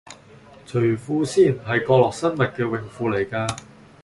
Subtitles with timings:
[0.65, 3.59] 除褲先，係角落生物嘅泳褲嚟㗎